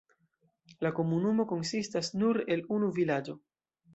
La 0.85 0.91
komunumo 0.99 1.45
konsistas 1.51 2.11
nur 2.23 2.41
el 2.55 2.63
unu 2.79 2.91
vilaĝo. 2.99 3.37